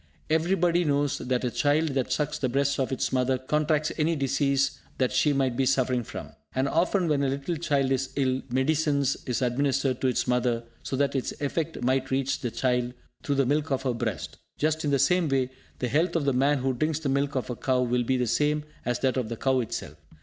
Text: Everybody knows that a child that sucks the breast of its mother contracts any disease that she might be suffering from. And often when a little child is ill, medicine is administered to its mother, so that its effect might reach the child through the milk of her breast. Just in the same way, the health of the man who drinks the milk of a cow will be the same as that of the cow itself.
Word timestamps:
Everybody 0.31 0.83
knows 0.83 1.19
that 1.19 1.43
a 1.43 1.51
child 1.51 1.89
that 1.89 2.11
sucks 2.11 2.39
the 2.39 2.49
breast 2.49 2.79
of 2.79 2.91
its 2.91 3.13
mother 3.13 3.37
contracts 3.37 3.91
any 3.99 4.15
disease 4.15 4.79
that 4.97 5.11
she 5.11 5.31
might 5.31 5.55
be 5.55 5.67
suffering 5.67 6.01
from. 6.03 6.31
And 6.55 6.67
often 6.67 7.07
when 7.07 7.21
a 7.21 7.29
little 7.29 7.55
child 7.55 7.91
is 7.91 8.09
ill, 8.15 8.41
medicine 8.49 9.01
is 9.01 9.41
administered 9.43 10.01
to 10.01 10.07
its 10.07 10.27
mother, 10.27 10.63
so 10.81 10.95
that 10.95 11.15
its 11.15 11.33
effect 11.39 11.83
might 11.83 12.09
reach 12.09 12.39
the 12.39 12.49
child 12.49 12.93
through 13.21 13.35
the 13.35 13.45
milk 13.45 13.69
of 13.69 13.83
her 13.83 13.93
breast. 13.93 14.37
Just 14.57 14.83
in 14.83 14.89
the 14.89 14.97
same 14.97 15.29
way, 15.29 15.51
the 15.77 15.87
health 15.87 16.15
of 16.15 16.25
the 16.25 16.33
man 16.33 16.57
who 16.57 16.73
drinks 16.73 16.97
the 16.97 17.07
milk 17.07 17.35
of 17.35 17.51
a 17.51 17.55
cow 17.55 17.83
will 17.83 18.03
be 18.03 18.17
the 18.17 18.25
same 18.25 18.63
as 18.83 18.97
that 19.01 19.17
of 19.17 19.29
the 19.29 19.37
cow 19.37 19.59
itself. 19.59 19.97